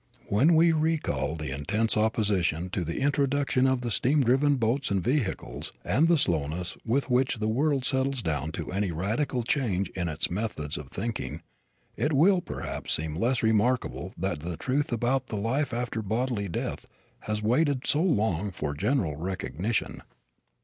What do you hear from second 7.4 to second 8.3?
world settles